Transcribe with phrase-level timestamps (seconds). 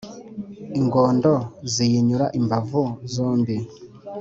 [0.79, 1.31] ingondo
[1.73, 3.63] ziyinyura imbavu zombie